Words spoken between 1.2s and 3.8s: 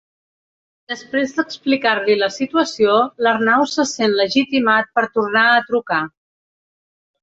d'explicar-li la situació l'Arnau